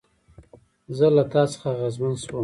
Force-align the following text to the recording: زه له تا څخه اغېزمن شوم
زه 0.97 1.07
له 1.15 1.23
تا 1.31 1.41
څخه 1.51 1.67
اغېزمن 1.73 2.13
شوم 2.23 2.39